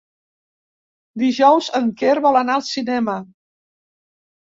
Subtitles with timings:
[1.25, 3.21] Dijous en Quer vol anar al cinema.